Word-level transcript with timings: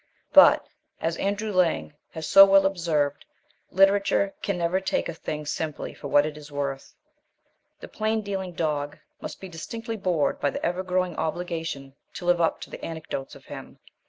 But, 0.33 0.65
as 0.99 1.15
Andrew 1.17 1.53
Lang 1.53 1.93
has 2.13 2.25
so 2.27 2.43
well 2.43 2.65
observed, 2.65 3.23
literature 3.69 4.33
can 4.41 4.57
never 4.57 4.81
take 4.81 5.07
a 5.07 5.13
thing 5.13 5.45
simply 5.45 5.93
for 5.93 6.07
what 6.07 6.25
it 6.25 6.37
is 6.37 6.51
worth. 6.51 6.95
"The 7.81 7.87
plain 7.87 8.23
dealing 8.23 8.53
dog 8.53 8.97
must 9.21 9.39
be 9.39 9.47
distinctly 9.47 9.97
bored 9.97 10.39
by 10.39 10.49
the 10.49 10.65
ever 10.65 10.81
growing 10.81 11.15
obligation 11.17 11.93
to 12.15 12.25
live 12.25 12.41
up 12.41 12.61
to 12.61 12.71
the 12.71 12.83
anecdotes 12.83 13.35
of 13.35 13.45
him.... 13.45 13.77